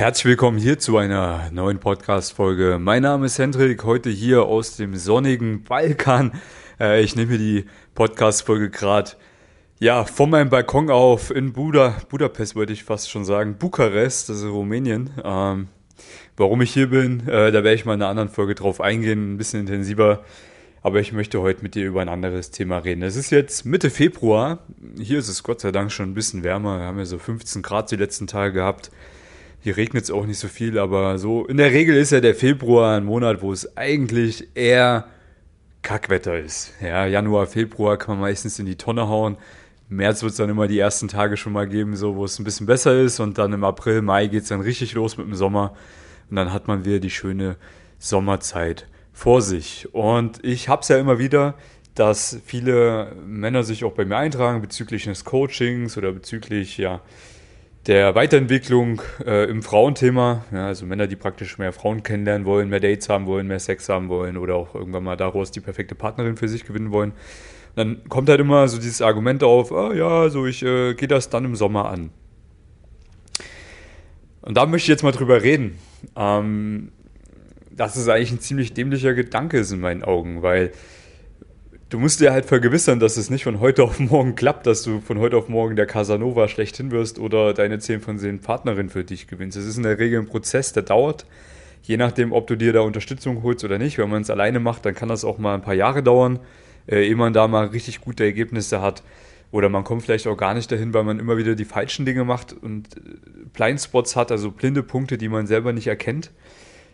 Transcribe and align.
Herzlich 0.00 0.24
willkommen 0.24 0.56
hier 0.56 0.78
zu 0.78 0.96
einer 0.96 1.50
neuen 1.52 1.78
Podcast-Folge. 1.78 2.78
Mein 2.80 3.02
Name 3.02 3.26
ist 3.26 3.38
Hendrik, 3.38 3.84
heute 3.84 4.08
hier 4.08 4.44
aus 4.44 4.76
dem 4.76 4.96
sonnigen 4.96 5.62
Balkan. 5.62 6.32
Äh, 6.80 7.02
ich 7.02 7.16
nehme 7.16 7.36
die 7.36 7.66
Podcast-Folge 7.94 8.70
gerade 8.70 9.10
ja, 9.78 10.06
von 10.06 10.30
meinem 10.30 10.48
Balkon 10.48 10.88
auf 10.88 11.30
in 11.30 11.52
Buda, 11.52 11.98
Budapest 12.08 12.56
wollte 12.56 12.72
ich 12.72 12.82
fast 12.82 13.10
schon 13.10 13.26
sagen, 13.26 13.58
Bukarest, 13.58 14.30
das 14.30 14.38
ist 14.38 14.46
Rumänien. 14.46 15.10
Ähm, 15.22 15.68
warum 16.34 16.62
ich 16.62 16.72
hier 16.72 16.88
bin, 16.88 17.28
äh, 17.28 17.52
da 17.52 17.62
werde 17.62 17.74
ich 17.74 17.84
mal 17.84 17.92
in 17.92 18.00
einer 18.00 18.08
anderen 18.08 18.30
Folge 18.30 18.54
drauf 18.54 18.80
eingehen, 18.80 19.34
ein 19.34 19.36
bisschen 19.36 19.60
intensiver. 19.60 20.24
Aber 20.80 21.00
ich 21.00 21.12
möchte 21.12 21.42
heute 21.42 21.62
mit 21.62 21.74
dir 21.74 21.84
über 21.84 22.00
ein 22.00 22.08
anderes 22.08 22.50
Thema 22.50 22.78
reden. 22.78 23.02
Es 23.02 23.16
ist 23.16 23.30
jetzt 23.30 23.66
Mitte 23.66 23.90
Februar. 23.90 24.60
Hier 24.98 25.18
ist 25.18 25.28
es 25.28 25.42
Gott 25.42 25.60
sei 25.60 25.72
Dank 25.72 25.92
schon 25.92 26.08
ein 26.08 26.14
bisschen 26.14 26.42
wärmer. 26.42 26.78
Wir 26.78 26.86
haben 26.86 26.98
ja 26.98 27.04
so 27.04 27.18
15 27.18 27.60
Grad 27.60 27.90
die 27.90 27.96
letzten 27.96 28.26
Tage 28.26 28.54
gehabt. 28.54 28.90
Hier 29.62 29.76
regnet 29.76 30.04
es 30.04 30.10
auch 30.10 30.24
nicht 30.24 30.38
so 30.38 30.48
viel, 30.48 30.78
aber 30.78 31.18
so 31.18 31.44
in 31.44 31.58
der 31.58 31.70
Regel 31.70 31.96
ist 31.96 32.12
ja 32.12 32.20
der 32.20 32.34
Februar 32.34 32.96
ein 32.96 33.04
Monat, 33.04 33.42
wo 33.42 33.52
es 33.52 33.76
eigentlich 33.76 34.48
eher 34.54 35.06
Kackwetter 35.82 36.38
ist. 36.38 36.72
Ja, 36.80 37.06
Januar, 37.06 37.46
Februar 37.46 37.96
kann 37.98 38.14
man 38.14 38.22
meistens 38.22 38.58
in 38.58 38.66
die 38.66 38.76
Tonne 38.76 39.08
hauen. 39.08 39.36
März 39.90 40.22
wird 40.22 40.30
es 40.30 40.38
dann 40.38 40.48
immer 40.48 40.68
die 40.68 40.78
ersten 40.78 41.08
Tage 41.08 41.36
schon 41.36 41.52
mal 41.52 41.68
geben, 41.68 41.96
so 41.96 42.16
wo 42.16 42.24
es 42.24 42.38
ein 42.38 42.44
bisschen 42.44 42.66
besser 42.66 42.98
ist. 42.98 43.20
Und 43.20 43.38
dann 43.38 43.52
im 43.52 43.64
April, 43.64 44.02
Mai 44.02 44.28
geht 44.28 44.44
es 44.44 44.48
dann 44.48 44.60
richtig 44.60 44.94
los 44.94 45.18
mit 45.18 45.26
dem 45.26 45.34
Sommer. 45.34 45.74
Und 46.30 46.36
dann 46.36 46.52
hat 46.52 46.68
man 46.68 46.84
wieder 46.84 47.00
die 47.00 47.10
schöne 47.10 47.56
Sommerzeit 47.98 48.86
vor 49.12 49.42
sich. 49.42 49.92
Und 49.92 50.42
ich 50.44 50.68
habe 50.68 50.82
es 50.82 50.88
ja 50.88 50.96
immer 50.96 51.18
wieder, 51.18 51.54
dass 51.94 52.38
viele 52.46 53.16
Männer 53.26 53.64
sich 53.64 53.84
auch 53.84 53.92
bei 53.92 54.04
mir 54.04 54.16
eintragen 54.16 54.62
bezüglich 54.62 55.04
des 55.04 55.24
Coachings 55.24 55.98
oder 55.98 56.12
bezüglich 56.12 56.78
ja, 56.78 57.00
der 57.86 58.14
Weiterentwicklung 58.14 59.02
äh, 59.24 59.48
im 59.48 59.62
Frauenthema. 59.62 60.44
Ja, 60.52 60.66
also 60.66 60.86
Männer, 60.86 61.06
die 61.06 61.16
praktisch 61.16 61.58
mehr 61.58 61.72
Frauen 61.72 62.02
kennenlernen 62.02 62.46
wollen, 62.46 62.68
mehr 62.68 62.80
Dates 62.80 63.08
haben 63.08 63.26
wollen, 63.26 63.46
mehr 63.46 63.60
Sex 63.60 63.88
haben 63.88 64.08
wollen 64.08 64.36
oder 64.36 64.56
auch 64.56 64.74
irgendwann 64.74 65.04
mal 65.04 65.16
daraus 65.16 65.50
die 65.50 65.60
perfekte 65.60 65.94
Partnerin 65.94 66.36
für 66.36 66.48
sich 66.48 66.64
gewinnen 66.64 66.92
wollen. 66.92 67.12
Dann 67.76 68.08
kommt 68.08 68.28
halt 68.28 68.40
immer 68.40 68.68
so 68.68 68.76
dieses 68.78 69.00
Argument 69.00 69.42
auf, 69.42 69.72
ah, 69.72 69.94
ja, 69.94 70.28
so 70.28 70.46
ich 70.46 70.62
äh, 70.62 70.94
gehe 70.94 71.08
das 71.08 71.30
dann 71.30 71.44
im 71.44 71.56
Sommer 71.56 71.88
an. 71.88 72.10
Und 74.42 74.56
da 74.56 74.66
möchte 74.66 74.84
ich 74.84 74.88
jetzt 74.88 75.02
mal 75.02 75.12
drüber 75.12 75.42
reden. 75.42 75.78
Ähm, 76.16 76.92
dass 77.70 77.96
es 77.96 78.08
eigentlich 78.08 78.32
ein 78.32 78.40
ziemlich 78.40 78.74
dämlicher 78.74 79.14
Gedanke 79.14 79.58
ist 79.58 79.72
in 79.72 79.80
meinen 79.80 80.02
Augen, 80.02 80.42
weil 80.42 80.72
du 81.90 81.98
musst 81.98 82.20
dir 82.20 82.32
halt 82.32 82.46
vergewissern, 82.46 83.00
dass 83.00 83.16
es 83.16 83.30
nicht 83.30 83.44
von 83.44 83.60
heute 83.60 83.82
auf 83.82 83.98
morgen 83.98 84.36
klappt, 84.36 84.66
dass 84.66 84.82
du 84.82 85.00
von 85.00 85.18
heute 85.18 85.36
auf 85.36 85.48
morgen 85.48 85.76
der 85.76 85.86
Casanova 85.86 86.48
schlechthin 86.48 86.90
wirst 86.92 87.18
oder 87.18 87.52
deine 87.52 87.78
10 87.78 88.00
von 88.00 88.18
10 88.18 88.40
Partnerin 88.40 88.88
für 88.88 89.04
dich 89.04 89.26
gewinnst. 89.26 89.58
Es 89.58 89.66
ist 89.66 89.76
in 89.76 89.82
der 89.82 89.98
Regel 89.98 90.20
ein 90.20 90.26
Prozess, 90.26 90.72
der 90.72 90.84
dauert. 90.84 91.26
Je 91.82 91.96
nachdem, 91.96 92.32
ob 92.32 92.46
du 92.46 92.56
dir 92.56 92.72
da 92.72 92.80
Unterstützung 92.80 93.42
holst 93.42 93.64
oder 93.64 93.78
nicht. 93.78 93.98
Wenn 93.98 94.08
man 94.08 94.22
es 94.22 94.30
alleine 94.30 94.60
macht, 94.60 94.86
dann 94.86 94.94
kann 94.94 95.08
das 95.08 95.24
auch 95.24 95.38
mal 95.38 95.54
ein 95.54 95.62
paar 95.62 95.74
Jahre 95.74 96.02
dauern, 96.02 96.38
äh, 96.86 97.06
ehe 97.06 97.16
man 97.16 97.32
da 97.32 97.48
mal 97.48 97.66
richtig 97.66 98.00
gute 98.00 98.24
Ergebnisse 98.24 98.80
hat. 98.80 99.02
Oder 99.50 99.68
man 99.68 99.82
kommt 99.82 100.02
vielleicht 100.02 100.28
auch 100.28 100.36
gar 100.36 100.54
nicht 100.54 100.70
dahin, 100.70 100.94
weil 100.94 101.02
man 101.02 101.18
immer 101.18 101.36
wieder 101.36 101.56
die 101.56 101.64
falschen 101.64 102.06
Dinge 102.06 102.24
macht 102.24 102.52
und 102.52 102.96
äh, 102.96 103.00
Blindspots 103.52 104.14
hat, 104.14 104.30
also 104.30 104.52
blinde 104.52 104.84
Punkte, 104.84 105.18
die 105.18 105.28
man 105.28 105.48
selber 105.48 105.72
nicht 105.72 105.88
erkennt. 105.88 106.30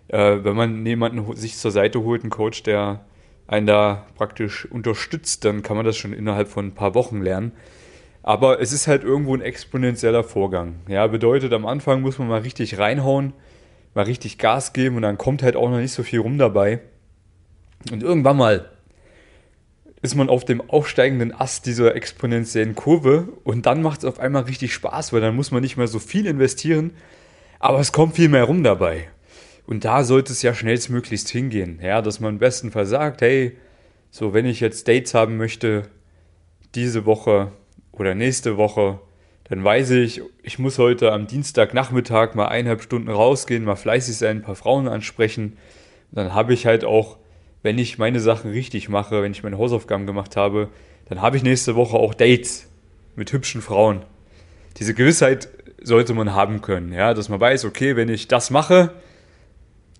Äh, 0.08 0.38
wenn 0.42 0.56
man 0.56 0.86
jemanden 0.86 1.36
sich 1.36 1.56
zur 1.56 1.72
Seite 1.72 2.02
holt, 2.02 2.22
einen 2.22 2.30
Coach, 2.30 2.62
der 2.62 3.04
einen 3.46 3.66
da 3.66 4.06
praktisch 4.16 4.66
unterstützt, 4.66 5.44
dann 5.44 5.62
kann 5.62 5.76
man 5.76 5.86
das 5.86 5.96
schon 5.96 6.12
innerhalb 6.12 6.48
von 6.48 6.66
ein 6.66 6.74
paar 6.74 6.94
Wochen 6.94 7.22
lernen. 7.22 7.52
Aber 8.22 8.60
es 8.60 8.72
ist 8.72 8.88
halt 8.88 9.04
irgendwo 9.04 9.34
ein 9.34 9.40
exponentieller 9.40 10.24
Vorgang. 10.24 10.76
Ja, 10.88 11.06
bedeutet, 11.06 11.52
am 11.52 11.64
Anfang 11.64 12.00
muss 12.00 12.18
man 12.18 12.26
mal 12.26 12.40
richtig 12.40 12.78
reinhauen, 12.78 13.32
mal 13.94 14.04
richtig 14.04 14.38
Gas 14.38 14.72
geben 14.72 14.96
und 14.96 15.02
dann 15.02 15.16
kommt 15.16 15.44
halt 15.44 15.54
auch 15.54 15.70
noch 15.70 15.78
nicht 15.78 15.92
so 15.92 16.02
viel 16.02 16.18
rum 16.18 16.36
dabei. 16.36 16.80
Und 17.92 18.02
irgendwann 18.02 18.36
mal 18.36 18.68
ist 20.02 20.16
man 20.16 20.28
auf 20.28 20.44
dem 20.44 20.60
aufsteigenden 20.60 21.32
Ast 21.32 21.66
dieser 21.66 21.94
exponentiellen 21.94 22.74
Kurve 22.74 23.28
und 23.44 23.66
dann 23.66 23.82
macht 23.82 24.00
es 24.00 24.04
auf 24.04 24.18
einmal 24.20 24.42
richtig 24.42 24.74
Spaß, 24.74 25.12
weil 25.12 25.20
dann 25.20 25.36
muss 25.36 25.50
man 25.50 25.62
nicht 25.62 25.76
mehr 25.76 25.88
so 25.88 25.98
viel 25.98 26.26
investieren, 26.26 26.92
aber 27.58 27.78
es 27.80 27.92
kommt 27.92 28.16
viel 28.16 28.28
mehr 28.28 28.44
rum 28.44 28.62
dabei. 28.62 29.08
Und 29.66 29.84
da 29.84 30.04
sollte 30.04 30.32
es 30.32 30.42
ja 30.42 30.54
schnellstmöglichst 30.54 31.28
hingehen, 31.28 31.80
ja, 31.82 32.00
dass 32.00 32.20
man 32.20 32.34
am 32.34 32.38
besten 32.38 32.70
versagt, 32.70 33.20
hey, 33.20 33.56
so 34.10 34.32
wenn 34.32 34.46
ich 34.46 34.60
jetzt 34.60 34.86
Dates 34.86 35.12
haben 35.12 35.36
möchte, 35.36 35.82
diese 36.74 37.04
Woche 37.04 37.52
oder 37.92 38.14
nächste 38.14 38.56
Woche, 38.56 39.00
dann 39.44 39.62
weiß 39.62 39.90
ich, 39.90 40.22
ich 40.42 40.58
muss 40.58 40.78
heute 40.78 41.12
am 41.12 41.26
Dienstagnachmittag 41.26 42.34
mal 42.34 42.46
eineinhalb 42.46 42.82
Stunden 42.82 43.10
rausgehen, 43.10 43.64
mal 43.64 43.76
fleißig 43.76 44.16
sein, 44.16 44.38
ein 44.38 44.42
paar 44.42 44.56
Frauen 44.56 44.88
ansprechen. 44.88 45.56
Und 46.10 46.16
dann 46.18 46.34
habe 46.34 46.52
ich 46.52 46.66
halt 46.66 46.84
auch, 46.84 47.18
wenn 47.62 47.78
ich 47.78 47.98
meine 47.98 48.20
Sachen 48.20 48.50
richtig 48.50 48.88
mache, 48.88 49.22
wenn 49.22 49.32
ich 49.32 49.42
meine 49.42 49.58
Hausaufgaben 49.58 50.06
gemacht 50.06 50.36
habe, 50.36 50.68
dann 51.08 51.22
habe 51.22 51.36
ich 51.36 51.42
nächste 51.42 51.74
Woche 51.74 51.96
auch 51.96 52.14
Dates 52.14 52.68
mit 53.14 53.32
hübschen 53.32 53.62
Frauen. 53.62 54.02
Diese 54.78 54.94
Gewissheit 54.94 55.48
sollte 55.82 56.14
man 56.14 56.34
haben 56.34 56.60
können, 56.60 56.92
ja, 56.92 57.14
dass 57.14 57.28
man 57.28 57.40
weiß, 57.40 57.64
okay, 57.64 57.96
wenn 57.96 58.08
ich 58.08 58.28
das 58.28 58.50
mache, 58.50 58.92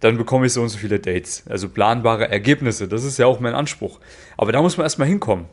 dann 0.01 0.17
bekomme 0.17 0.47
ich 0.47 0.53
so 0.53 0.63
und 0.63 0.69
so 0.69 0.79
viele 0.79 0.99
Dates. 0.99 1.45
Also 1.49 1.69
planbare 1.69 2.29
Ergebnisse. 2.29 2.89
Das 2.89 3.05
ist 3.05 3.19
ja 3.19 3.27
auch 3.27 3.41
mein 3.41 3.55
Anspruch. 3.55 4.01
Aber 4.37 4.53
da 4.53 4.61
muss 4.63 4.77
man 4.77 4.85
erstmal 4.85 5.09
hinkommen. 5.09 5.47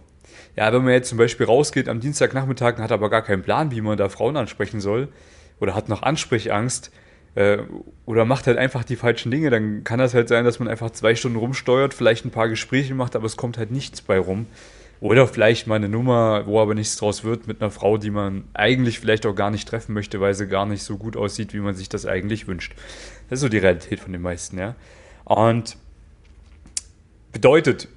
Ja, 0.56 0.72
wenn 0.72 0.84
man 0.84 0.94
jetzt 0.94 1.10
zum 1.10 1.18
Beispiel 1.18 1.46
rausgeht 1.46 1.90
am 1.90 2.00
Dienstagnachmittag 2.00 2.78
und 2.78 2.84
hat 2.84 2.92
aber 2.92 3.10
gar 3.10 3.24
keinen 3.24 3.42
Plan, 3.42 3.72
wie 3.72 3.82
man 3.82 3.98
da 3.98 4.10
Frauen 4.10 4.38
ansprechen 4.38 4.82
soll, 4.82 5.08
oder 5.60 5.74
hat 5.74 5.90
noch 5.90 6.04
Ansprechangst, 6.04 6.92
äh, 7.36 7.60
oder 8.06 8.26
macht 8.26 8.46
halt 8.46 8.58
einfach 8.58 8.84
die 8.84 8.96
falschen 8.96 9.32
Dinge, 9.32 9.50
dann 9.50 9.84
kann 9.84 9.98
das 9.98 10.14
halt 10.14 10.28
sein, 10.28 10.46
dass 10.46 10.60
man 10.60 10.68
einfach 10.68 10.92
zwei 10.92 11.16
Stunden 11.16 11.38
rumsteuert, 11.38 11.94
vielleicht 11.94 12.26
ein 12.26 12.32
paar 12.32 12.50
Gespräche 12.50 12.94
macht, 12.94 13.16
aber 13.16 13.26
es 13.26 13.38
kommt 13.38 13.58
halt 13.58 13.72
nichts 13.72 14.02
bei 14.02 14.20
rum. 14.20 14.46
Oder 15.04 15.28
vielleicht 15.28 15.68
mal 15.68 15.76
eine 15.76 15.90
Nummer, 15.90 16.48
wo 16.48 16.62
aber 16.62 16.76
nichts 16.76 16.96
draus 16.96 17.26
wird, 17.26 17.46
mit 17.46 17.62
einer 17.62 17.72
Frau, 17.72 17.98
die 17.98 18.10
man 18.10 18.46
eigentlich 18.54 19.02
vielleicht 19.02 19.26
auch 19.26 19.36
gar 19.36 19.52
nicht 19.52 19.68
treffen 19.68 19.94
möchte, 19.94 20.22
weil 20.22 20.34
sie 20.34 20.48
gar 20.48 20.66
nicht 20.66 20.82
so 20.82 20.98
gut 20.98 21.18
aussieht, 21.18 21.54
wie 21.54 21.60
man 21.60 21.76
sich 21.76 21.90
das 21.90 22.06
eigentlich 22.06 22.48
wünscht. 22.48 22.74
Das 23.30 23.40
ist 23.40 23.42
so 23.42 23.50
die 23.50 23.58
Realität 23.58 24.00
von 24.00 24.14
den 24.14 24.22
meisten, 24.22 24.58
ja. 24.58 24.76
Und 25.26 25.76
bedeutet, 27.34 27.90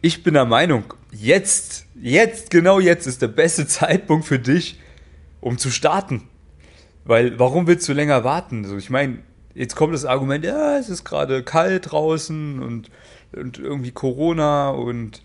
ich 0.00 0.22
bin 0.22 0.32
der 0.32 0.46
Meinung, 0.46 0.84
jetzt, 1.12 1.84
jetzt, 1.94 2.48
genau 2.48 2.80
jetzt 2.80 3.06
ist 3.06 3.20
der 3.20 3.28
beste 3.28 3.66
Zeitpunkt 3.66 4.24
für 4.24 4.38
dich, 4.38 4.80
um 5.42 5.58
zu 5.58 5.70
starten. 5.70 6.22
Weil, 7.04 7.38
warum 7.38 7.66
willst 7.66 7.86
du 7.86 7.92
länger 7.92 8.24
warten? 8.24 8.64
Also, 8.64 8.78
ich 8.78 8.88
meine, 8.88 9.18
jetzt 9.52 9.76
kommt 9.76 9.92
das 9.92 10.06
Argument, 10.06 10.42
ja, 10.42 10.78
es 10.78 10.88
ist 10.88 11.04
gerade 11.04 11.42
kalt 11.42 11.92
draußen 11.92 12.62
und, 12.62 12.90
und 13.36 13.58
irgendwie 13.58 13.90
Corona 13.90 14.70
und 14.70 15.20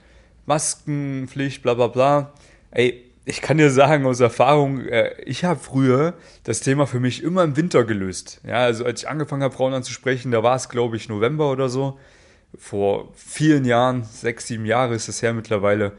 Maskenpflicht, 0.45 1.63
bla 1.63 1.73
bla 1.73 1.87
bla. 1.87 2.33
Ey, 2.71 3.03
ich 3.25 3.41
kann 3.41 3.57
dir 3.57 3.69
sagen 3.69 4.05
aus 4.05 4.19
Erfahrung, 4.19 4.81
äh, 4.81 5.13
ich 5.23 5.45
habe 5.45 5.59
früher 5.59 6.13
das 6.43 6.59
Thema 6.59 6.87
für 6.87 6.99
mich 6.99 7.23
immer 7.23 7.43
im 7.43 7.55
Winter 7.55 7.85
gelöst. 7.85 8.41
Ja, 8.45 8.57
also 8.57 8.85
als 8.85 9.03
ich 9.03 9.09
angefangen 9.09 9.43
habe, 9.43 9.55
Frauen 9.55 9.73
anzusprechen, 9.73 10.31
da 10.31 10.43
war 10.43 10.55
es, 10.55 10.69
glaube 10.69 10.97
ich, 10.97 11.07
November 11.07 11.49
oder 11.51 11.69
so. 11.69 11.97
Vor 12.57 13.09
vielen 13.15 13.65
Jahren, 13.65 14.03
sechs, 14.03 14.47
sieben 14.47 14.65
Jahre 14.65 14.93
ist 14.95 15.07
es 15.07 15.21
her 15.21 15.33
mittlerweile. 15.33 15.93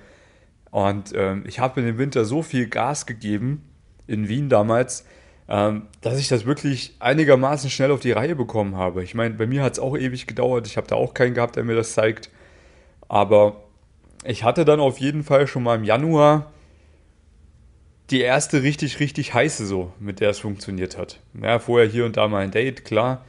Und 0.71 1.13
ähm, 1.15 1.45
ich 1.47 1.61
habe 1.61 1.81
in 1.81 1.87
dem 1.87 1.99
Winter 1.99 2.25
so 2.25 2.43
viel 2.43 2.69
Gas 2.69 3.07
gegeben, 3.07 3.63
in 4.07 4.29
Wien 4.29 4.49
damals, 4.49 5.07
ähm, 5.49 5.87
dass 6.01 6.19
ich 6.19 6.29
das 6.29 6.47
wirklich 6.47 6.95
einigermaßen 7.01 7.71
schnell 7.71 7.91
auf 7.91 8.01
die 8.01 8.13
Reihe 8.13 8.37
bekommen 8.37 8.77
habe. 8.77 9.03
Ich 9.03 9.15
meine, 9.15 9.35
bei 9.35 9.47
mir 9.47 9.63
hat 9.63 9.75
es 9.75 9.79
auch 9.79 9.97
ewig 9.97 10.27
gedauert. 10.27 10.67
Ich 10.67 10.77
habe 10.77 10.87
da 10.87 10.97
auch 10.97 11.15
keinen 11.15 11.35
gehabt, 11.35 11.57
der 11.57 11.65
mir 11.65 11.77
das 11.77 11.95
zeigt. 11.95 12.31
Aber 13.09 13.65
ich 14.25 14.45
hatte 14.45 14.65
dann 14.65 14.81
auf 14.81 14.99
jeden 14.99 15.23
Fall 15.23 15.47
schon 15.47 15.63
mal 15.63 15.77
im 15.77 15.85
Januar 15.85 16.53
die 18.11 18.21
erste 18.21 18.63
richtig, 18.63 19.01
richtig 19.01 19.33
heiße 19.33 19.67
so, 19.67 19.93
mit 19.99 20.21
der 20.21 20.31
es 20.31 20.39
funktioniert 20.39 20.99
hat. 20.99 21.21
Ja, 21.41 21.59
vorher 21.59 21.89
hier 21.89 22.05
und 22.05 22.17
da 22.17 22.29
mal 22.29 22.43
ein 22.43 22.51
Date, 22.51 22.85
klar. 22.85 23.25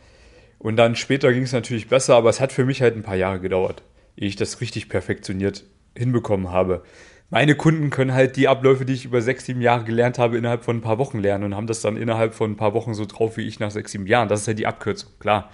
Und 0.60 0.78
dann 0.78 0.96
später 0.96 1.32
ging 1.32 1.44
es 1.44 1.54
natürlich 1.54 1.88
besser, 1.88 2.16
aber 2.16 2.30
es 2.30 2.42
hat 2.42 2.52
für 2.52 2.66
mich 2.66 2.82
halt 2.82 2.96
ein 2.96 3.04
paar 3.04 3.16
Jahre 3.16 3.40
gedauert, 3.40 3.84
ehe 4.18 4.28
ich 4.28 4.36
das 4.36 4.62
richtig 4.62 4.90
perfektioniert 4.90 5.64
hinbekommen 5.98 6.52
habe. 6.52 6.84
Meine 7.30 7.56
Kunden 7.56 7.90
können 7.90 8.14
halt 8.14 8.36
die 8.36 8.48
Abläufe, 8.48 8.86
die 8.86 8.94
ich 8.94 9.06
über 9.06 9.22
sechs, 9.22 9.46
sieben 9.46 9.62
Jahre 9.62 9.84
gelernt 9.84 10.20
habe, 10.20 10.38
innerhalb 10.38 10.64
von 10.64 10.78
ein 10.78 10.82
paar 10.82 10.98
Wochen 10.98 11.20
lernen 11.20 11.46
und 11.46 11.56
haben 11.56 11.68
das 11.68 11.82
dann 11.82 11.98
innerhalb 11.98 12.34
von 12.34 12.52
ein 12.52 12.58
paar 12.58 12.74
Wochen 12.74 12.94
so 12.94 13.06
drauf 13.06 13.38
wie 13.38 13.48
ich 13.48 13.60
nach 13.60 13.72
sechs, 13.72 13.92
sieben 13.92 14.08
Jahren. 14.08 14.28
Das 14.28 14.42
ist 14.42 14.48
halt 14.48 14.60
die 14.60 14.68
Abkürzung, 14.68 15.12
klar. 15.20 15.50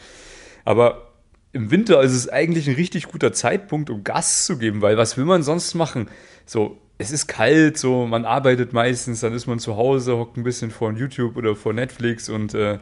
Aber 0.66 1.11
im 1.54 1.72
Winter 1.72 2.02
ist 2.02 2.14
es 2.14 2.30
eigentlich 2.30 2.70
ein 2.70 2.76
richtig 2.76 3.08
guter 3.08 3.34
Zeitpunkt, 3.34 3.90
um 3.90 4.04
Gas 4.04 4.46
zu 4.46 4.58
geben, 4.58 4.82
weil 4.82 4.98
was 4.98 5.18
will 5.18 5.26
man 5.26 5.44
sonst 5.44 5.74
machen? 5.74 6.10
So, 6.46 6.78
es 6.98 7.12
ist 7.12 7.28
kalt, 7.28 7.78
so, 7.78 8.06
man 8.06 8.26
arbeitet 8.26 8.74
meistens, 8.74 9.20
dann 9.22 9.34
ist 9.34 9.48
man 9.48 9.60
zu 9.60 9.76
Hause, 9.76 10.18
hockt 10.18 10.38
ein 10.38 10.44
bisschen 10.44 10.72
vor 10.72 10.92
YouTube 10.94 11.36
oder 11.36 11.56
vor 11.56 11.74
Netflix 11.74 12.30
und 12.30 12.54
äh, 12.54 12.80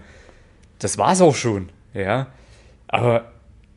das 0.77 0.97
war's 0.97 1.21
auch 1.21 1.35
schon, 1.35 1.69
ja. 1.93 2.27
Aber 2.87 3.31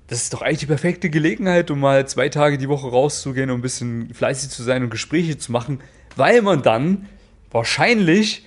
das 0.08 0.22
ist 0.22 0.34
doch 0.34 0.42
eigentlich 0.42 0.60
die 0.60 0.66
perfekte 0.66 1.10
Gelegenheit, 1.10 1.70
um 1.70 1.80
mal 1.80 2.06
zwei 2.06 2.28
Tage 2.28 2.58
die 2.58 2.68
Woche 2.68 2.88
rauszugehen, 2.88 3.50
um 3.50 3.60
ein 3.60 3.62
bisschen 3.62 4.12
fleißig 4.12 4.50
zu 4.50 4.62
sein 4.62 4.82
und 4.82 4.90
Gespräche 4.90 5.38
zu 5.38 5.52
machen, 5.52 5.80
weil 6.16 6.42
man 6.42 6.62
dann 6.62 7.08
wahrscheinlich 7.50 8.46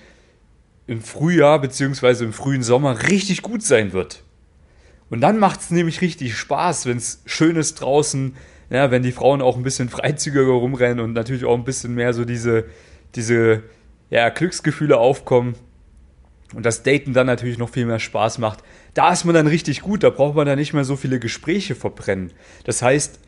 im 0.86 1.00
Frühjahr 1.00 1.60
bzw. 1.60 2.24
im 2.24 2.32
frühen 2.32 2.62
Sommer 2.62 3.08
richtig 3.08 3.42
gut 3.42 3.62
sein 3.62 3.92
wird. 3.92 4.22
Und 5.10 5.20
dann 5.20 5.38
macht 5.38 5.60
es 5.60 5.70
nämlich 5.70 6.00
richtig 6.00 6.36
Spaß, 6.36 6.86
wenn 6.86 6.96
es 6.96 7.22
schön 7.26 7.56
ist 7.56 7.76
draußen, 7.76 8.34
ja, 8.70 8.90
wenn 8.90 9.02
die 9.02 9.12
Frauen 9.12 9.40
auch 9.42 9.56
ein 9.56 9.62
bisschen 9.62 9.88
freizügiger 9.90 10.52
rumrennen 10.52 11.04
und 11.04 11.12
natürlich 11.12 11.44
auch 11.44 11.54
ein 11.54 11.64
bisschen 11.64 11.94
mehr 11.94 12.12
so 12.12 12.24
diese, 12.24 12.64
diese 13.14 13.62
ja, 14.10 14.28
Glücksgefühle 14.28 14.98
aufkommen 14.98 15.54
und 16.54 16.64
das 16.64 16.82
Daten 16.82 17.12
dann 17.12 17.26
natürlich 17.26 17.58
noch 17.58 17.70
viel 17.70 17.86
mehr 17.86 17.98
Spaß 17.98 18.38
macht. 18.38 18.62
Da 18.94 19.12
ist 19.12 19.24
man 19.24 19.34
dann 19.34 19.46
richtig 19.46 19.82
gut, 19.82 20.02
da 20.02 20.10
braucht 20.10 20.36
man 20.36 20.46
dann 20.46 20.58
nicht 20.58 20.72
mehr 20.72 20.84
so 20.84 20.96
viele 20.96 21.18
Gespräche 21.18 21.74
verbrennen. 21.74 22.32
Das 22.64 22.82
heißt, 22.82 23.20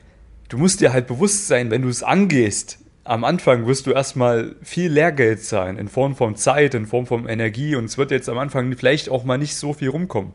du 0.49 0.59
musst 0.59 0.81
dir 0.81 0.93
halt 0.93 1.07
bewusst 1.07 1.47
sein, 1.47 1.71
wenn 1.71 1.83
du 1.83 1.89
es 1.89 2.03
angehst, 2.03 2.79
am 3.05 3.25
Anfang 3.25 3.67
wirst 3.67 3.87
du 3.87 3.93
erstmal 3.93 4.55
viel 4.63 4.93
Lehrgeld 4.93 5.43
zahlen, 5.43 5.79
in 5.79 5.89
Form 5.89 6.15
von 6.15 6.37
Zeit, 6.37 6.75
in 6.75 6.85
Form 6.85 7.07
von 7.07 7.27
Energie 7.27 7.75
und 7.75 7.87
es 7.87 7.97
wird 7.97 8.11
jetzt 8.11 8.29
am 8.29 8.37
Anfang 8.37 8.77
vielleicht 8.77 9.09
auch 9.09 9.25
mal 9.25 9.39
nicht 9.39 9.57
so 9.57 9.73
viel 9.73 9.89
rumkommen. 9.89 10.35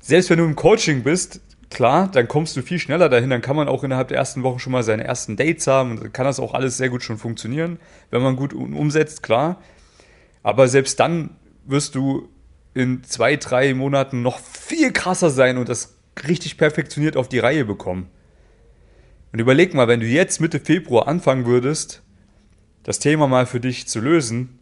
Selbst 0.00 0.30
wenn 0.30 0.38
du 0.38 0.44
im 0.44 0.56
Coaching 0.56 1.02
bist, 1.02 1.40
klar, 1.70 2.10
dann 2.10 2.28
kommst 2.28 2.56
du 2.56 2.62
viel 2.62 2.78
schneller 2.78 3.08
dahin, 3.08 3.30
dann 3.30 3.42
kann 3.42 3.56
man 3.56 3.68
auch 3.68 3.84
innerhalb 3.84 4.08
der 4.08 4.16
ersten 4.16 4.42
Wochen 4.42 4.58
schon 4.58 4.72
mal 4.72 4.82
seine 4.82 5.04
ersten 5.04 5.36
Dates 5.36 5.66
haben 5.66 5.92
und 5.92 6.02
dann 6.02 6.12
kann 6.12 6.24
das 6.24 6.40
auch 6.40 6.54
alles 6.54 6.76
sehr 6.76 6.88
gut 6.88 7.02
schon 7.02 7.18
funktionieren, 7.18 7.78
wenn 8.10 8.22
man 8.22 8.36
gut 8.36 8.52
umsetzt, 8.54 9.22
klar. 9.22 9.60
Aber 10.42 10.68
selbst 10.68 10.98
dann 11.00 11.30
wirst 11.66 11.94
du 11.94 12.28
in 12.74 13.02
zwei, 13.04 13.36
drei 13.36 13.74
Monaten 13.74 14.22
noch 14.22 14.38
viel 14.38 14.92
krasser 14.92 15.30
sein 15.30 15.58
und 15.58 15.68
das 15.68 15.96
richtig 16.26 16.56
perfektioniert 16.56 17.16
auf 17.16 17.28
die 17.28 17.38
Reihe 17.38 17.64
bekommen. 17.64 18.08
Und 19.32 19.40
überleg 19.40 19.74
mal, 19.74 19.88
wenn 19.88 20.00
du 20.00 20.06
jetzt 20.06 20.40
Mitte 20.40 20.60
Februar 20.60 21.06
anfangen 21.06 21.44
würdest, 21.44 22.02
das 22.82 22.98
Thema 22.98 23.28
mal 23.28 23.46
für 23.46 23.60
dich 23.60 23.86
zu 23.86 24.00
lösen, 24.00 24.58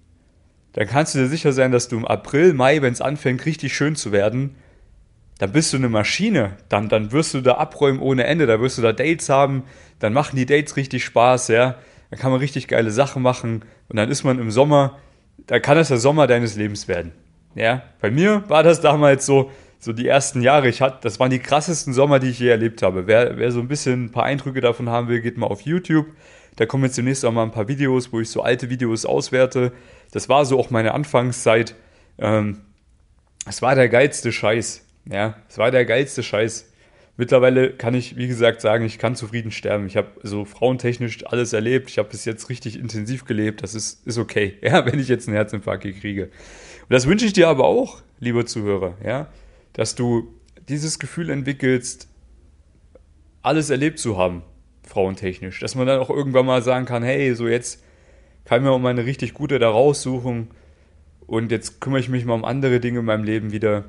dann 0.72 0.88
kannst 0.88 1.14
du 1.14 1.18
dir 1.18 1.28
sicher 1.28 1.52
sein, 1.52 1.72
dass 1.72 1.88
du 1.88 1.96
im 1.96 2.04
April, 2.04 2.52
Mai, 2.52 2.82
wenn 2.82 2.92
es 2.92 3.00
anfängt, 3.00 3.46
richtig 3.46 3.74
schön 3.74 3.96
zu 3.96 4.12
werden, 4.12 4.56
dann 5.38 5.52
bist 5.52 5.72
du 5.72 5.76
eine 5.76 5.88
Maschine. 5.88 6.56
Dann, 6.68 6.88
dann 6.88 7.12
wirst 7.12 7.34
du 7.34 7.40
da 7.40 7.54
abräumen 7.54 8.00
ohne 8.00 8.24
Ende. 8.24 8.46
Da 8.46 8.60
wirst 8.60 8.78
du 8.78 8.82
da 8.82 8.92
Dates 8.92 9.28
haben. 9.28 9.64
Dann 9.98 10.12
machen 10.12 10.36
die 10.36 10.46
Dates 10.46 10.76
richtig 10.76 11.04
Spaß, 11.04 11.48
ja. 11.48 11.76
Dann 12.10 12.18
kann 12.18 12.30
man 12.30 12.40
richtig 12.40 12.68
geile 12.68 12.90
Sachen 12.90 13.22
machen. 13.22 13.64
Und 13.88 13.96
dann 13.96 14.10
ist 14.10 14.24
man 14.24 14.38
im 14.38 14.50
Sommer, 14.50 14.98
da 15.46 15.58
kann 15.60 15.76
das 15.76 15.88
der 15.88 15.98
Sommer 15.98 16.26
deines 16.26 16.56
Lebens 16.56 16.88
werden. 16.88 17.12
Ja. 17.54 17.82
Bei 18.00 18.10
mir 18.10 18.44
war 18.48 18.62
das 18.62 18.80
damals 18.80 19.26
so, 19.26 19.50
so 19.78 19.92
die 19.92 20.08
ersten 20.08 20.40
Jahre. 20.40 20.68
Ich 20.68 20.80
hatte, 20.80 20.98
das 21.02 21.20
waren 21.20 21.30
die 21.30 21.38
krassesten 21.38 21.92
Sommer, 21.92 22.18
die 22.18 22.30
ich 22.30 22.38
je 22.38 22.48
erlebt 22.48 22.82
habe. 22.82 23.06
Wer, 23.06 23.36
wer 23.36 23.52
so 23.52 23.60
ein 23.60 23.68
bisschen 23.68 24.06
ein 24.06 24.12
paar 24.12 24.24
Eindrücke 24.24 24.60
davon 24.60 24.88
haben 24.88 25.08
will, 25.08 25.20
geht 25.20 25.36
mal 25.36 25.46
auf 25.46 25.62
YouTube. 25.62 26.06
Da 26.56 26.64
kommen 26.64 26.84
jetzt 26.84 26.96
demnächst 26.96 27.24
auch 27.26 27.32
mal 27.32 27.42
ein 27.42 27.50
paar 27.50 27.68
Videos, 27.68 28.12
wo 28.12 28.20
ich 28.20 28.30
so 28.30 28.42
alte 28.42 28.70
Videos 28.70 29.04
auswerte. 29.04 29.72
Das 30.12 30.30
war 30.30 30.46
so 30.46 30.58
auch 30.58 30.70
meine 30.70 30.94
Anfangszeit. 30.94 31.74
Ähm, 32.18 32.62
es 33.46 33.60
war 33.60 33.74
der 33.74 33.90
geilste 33.90 34.32
Scheiß. 34.32 34.85
Ja, 35.10 35.36
es 35.48 35.58
war 35.58 35.70
der 35.70 35.84
geilste 35.84 36.22
Scheiß. 36.22 36.72
Mittlerweile 37.16 37.72
kann 37.72 37.94
ich, 37.94 38.16
wie 38.16 38.28
gesagt, 38.28 38.60
sagen, 38.60 38.84
ich 38.84 38.98
kann 38.98 39.16
zufrieden 39.16 39.50
sterben. 39.50 39.86
Ich 39.86 39.96
habe 39.96 40.08
so 40.22 40.44
frauentechnisch 40.44 41.26
alles 41.26 41.52
erlebt. 41.52 41.88
Ich 41.88 41.98
habe 41.98 42.10
bis 42.10 42.24
jetzt 42.26 42.50
richtig 42.50 42.78
intensiv 42.78 43.24
gelebt. 43.24 43.62
Das 43.62 43.74
ist, 43.74 44.06
ist 44.06 44.18
okay, 44.18 44.54
ja, 44.62 44.84
wenn 44.84 44.98
ich 44.98 45.08
jetzt 45.08 45.26
einen 45.26 45.36
Herzinfarkt 45.36 45.84
kriege. 46.00 46.24
Und 46.24 46.90
das 46.90 47.06
wünsche 47.06 47.24
ich 47.24 47.32
dir 47.32 47.48
aber 47.48 47.64
auch, 47.64 48.02
lieber 48.20 48.44
Zuhörer, 48.44 48.96
ja, 49.04 49.28
dass 49.72 49.94
du 49.94 50.34
dieses 50.68 50.98
Gefühl 50.98 51.30
entwickelst, 51.30 52.08
alles 53.42 53.70
erlebt 53.70 53.98
zu 53.98 54.18
haben, 54.18 54.42
frauentechnisch. 54.82 55.60
Dass 55.60 55.74
man 55.74 55.86
dann 55.86 56.00
auch 56.00 56.10
irgendwann 56.10 56.46
mal 56.46 56.62
sagen 56.62 56.84
kann, 56.84 57.02
hey, 57.02 57.34
so 57.34 57.48
jetzt 57.48 57.82
kann 58.44 58.58
ich 58.58 58.64
mir 58.64 58.72
auch 58.72 58.78
mal 58.78 58.90
eine 58.90 59.06
richtig 59.06 59.34
gute 59.34 59.58
da 59.58 59.70
raussuchen 59.70 60.48
und 61.26 61.50
jetzt 61.50 61.80
kümmere 61.80 62.00
ich 62.00 62.08
mich 62.08 62.24
mal 62.24 62.34
um 62.34 62.44
andere 62.44 62.80
Dinge 62.80 63.00
in 63.00 63.04
meinem 63.04 63.24
Leben 63.24 63.52
wieder 63.52 63.84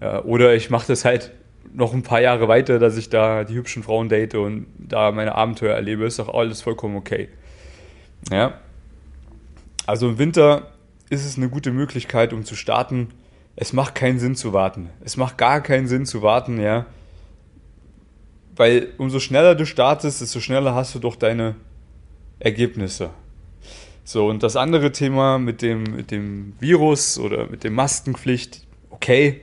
oder 0.00 0.54
ich 0.54 0.70
mache 0.70 0.86
das 0.86 1.04
halt 1.04 1.32
noch 1.72 1.92
ein 1.92 2.02
paar 2.02 2.20
Jahre 2.20 2.48
weiter, 2.48 2.78
dass 2.78 2.96
ich 2.96 3.10
da 3.10 3.44
die 3.44 3.54
hübschen 3.54 3.82
Frauen 3.82 4.08
date 4.08 4.34
und 4.34 4.66
da 4.78 5.12
meine 5.12 5.34
Abenteuer 5.34 5.74
erlebe, 5.74 6.04
ist 6.04 6.18
doch 6.18 6.32
alles 6.32 6.62
vollkommen 6.62 6.96
okay. 6.96 7.28
Ja. 8.30 8.54
Also 9.86 10.08
im 10.08 10.18
Winter 10.18 10.72
ist 11.10 11.24
es 11.24 11.36
eine 11.36 11.48
gute 11.48 11.70
Möglichkeit, 11.70 12.32
um 12.32 12.44
zu 12.44 12.54
starten. 12.54 13.08
Es 13.56 13.72
macht 13.72 13.94
keinen 13.94 14.18
Sinn 14.18 14.36
zu 14.36 14.52
warten. 14.52 14.90
Es 15.04 15.16
macht 15.16 15.38
gar 15.38 15.60
keinen 15.60 15.86
Sinn 15.86 16.06
zu 16.06 16.22
warten, 16.22 16.60
ja. 16.60 16.86
Weil 18.56 18.88
umso 18.98 19.20
schneller 19.20 19.54
du 19.54 19.66
startest, 19.66 20.20
desto 20.20 20.40
schneller 20.40 20.74
hast 20.74 20.94
du 20.94 20.98
doch 20.98 21.16
deine 21.16 21.56
Ergebnisse. 22.38 23.10
So, 24.04 24.28
und 24.28 24.42
das 24.42 24.56
andere 24.56 24.92
Thema 24.92 25.38
mit 25.38 25.62
dem, 25.62 25.84
mit 25.84 26.10
dem 26.10 26.54
Virus 26.58 27.18
oder 27.18 27.48
mit 27.48 27.64
der 27.64 27.70
Maskenpflicht, 27.70 28.66
okay, 28.90 29.40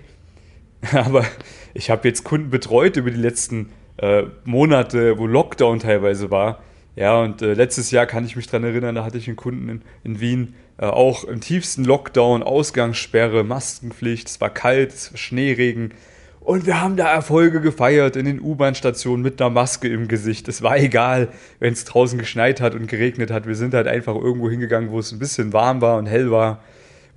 Aber 0.93 1.25
ich 1.73 1.89
habe 1.89 2.07
jetzt 2.07 2.23
Kunden 2.23 2.49
betreut 2.49 2.97
über 2.97 3.11
die 3.11 3.19
letzten 3.19 3.71
äh, 3.97 4.23
Monate, 4.45 5.17
wo 5.17 5.27
Lockdown 5.27 5.79
teilweise 5.79 6.31
war. 6.31 6.61
Ja, 6.95 7.21
und 7.21 7.41
äh, 7.41 7.53
letztes 7.53 7.91
Jahr 7.91 8.07
kann 8.07 8.25
ich 8.25 8.35
mich 8.35 8.47
daran 8.47 8.63
erinnern, 8.63 8.95
da 8.95 9.05
hatte 9.05 9.19
ich 9.19 9.27
einen 9.27 9.35
Kunden 9.35 9.69
in, 9.69 9.81
in 10.03 10.19
Wien, 10.19 10.55
äh, 10.79 10.85
auch 10.85 11.23
im 11.25 11.41
tiefsten 11.41 11.83
Lockdown, 11.83 12.41
Ausgangssperre, 12.41 13.43
Maskenpflicht, 13.43 14.27
es 14.27 14.41
war 14.41 14.49
kalt, 14.49 14.93
es 14.93 15.11
war 15.11 15.17
Schneeregen. 15.17 15.93
Und 16.39 16.65
wir 16.65 16.81
haben 16.81 16.95
da 16.95 17.11
Erfolge 17.11 17.59
gefeiert 17.59 18.15
in 18.15 18.25
den 18.25 18.41
U-Bahn-Stationen 18.41 19.21
mit 19.21 19.41
einer 19.41 19.49
Maske 19.49 19.89
im 19.89 20.07
Gesicht. 20.07 20.47
Es 20.47 20.61
war 20.61 20.77
egal, 20.77 21.27
wenn 21.59 21.73
es 21.73 21.83
draußen 21.83 22.17
geschneit 22.17 22.61
hat 22.61 22.73
und 22.73 22.87
geregnet 22.87 23.31
hat. 23.31 23.47
Wir 23.47 23.55
sind 23.55 23.73
halt 23.73 23.85
einfach 23.85 24.15
irgendwo 24.15 24.49
hingegangen, 24.49 24.89
wo 24.89 24.97
es 24.97 25.11
ein 25.11 25.19
bisschen 25.19 25.51
warm 25.51 25.81
war 25.81 25.97
und 25.97 26.05
hell 26.05 26.31
war. 26.31 26.63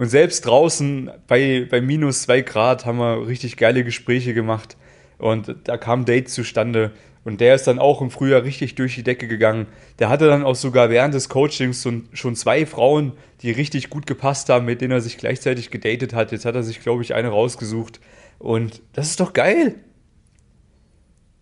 Und 0.00 0.08
selbst 0.08 0.46
draußen 0.46 1.10
bei, 1.26 1.66
bei 1.70 1.82
minus 1.82 2.22
zwei 2.22 2.40
Grad 2.40 2.86
haben 2.86 2.96
wir 2.96 3.26
richtig 3.26 3.58
geile 3.58 3.84
Gespräche 3.84 4.32
gemacht. 4.32 4.78
Und 5.18 5.54
da 5.64 5.76
kam 5.76 6.06
Date 6.06 6.30
zustande. 6.30 6.92
Und 7.22 7.42
der 7.42 7.54
ist 7.54 7.66
dann 7.66 7.78
auch 7.78 8.00
im 8.00 8.10
Frühjahr 8.10 8.42
richtig 8.42 8.76
durch 8.76 8.94
die 8.94 9.02
Decke 9.02 9.28
gegangen. 9.28 9.66
Der 9.98 10.08
hatte 10.08 10.26
dann 10.26 10.42
auch 10.42 10.54
sogar 10.54 10.88
während 10.88 11.12
des 11.12 11.28
Coachings 11.28 11.86
schon 12.14 12.34
zwei 12.34 12.64
Frauen, 12.64 13.12
die 13.42 13.50
richtig 13.50 13.90
gut 13.90 14.06
gepasst 14.06 14.48
haben, 14.48 14.64
mit 14.64 14.80
denen 14.80 14.92
er 14.92 15.02
sich 15.02 15.18
gleichzeitig 15.18 15.70
gedatet 15.70 16.14
hat. 16.14 16.32
Jetzt 16.32 16.46
hat 16.46 16.54
er 16.54 16.62
sich, 16.62 16.80
glaube 16.80 17.02
ich, 17.02 17.12
eine 17.12 17.28
rausgesucht. 17.28 18.00
Und 18.38 18.80
das 18.94 19.10
ist 19.10 19.20
doch 19.20 19.34
geil. 19.34 19.74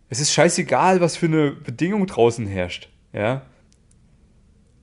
Es 0.09 0.19
ist 0.19 0.33
scheißegal, 0.33 1.01
was 1.01 1.17
für 1.17 1.27
eine 1.27 1.53
Bedingung 1.53 2.09
draußen 2.09 2.49
herrscht. 2.49 2.89
Ja. 3.13 3.43